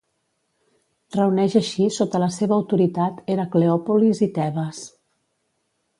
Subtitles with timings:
[1.15, 4.85] Reuneix així sota la seva autoritat Heracleòpolis i Tebes.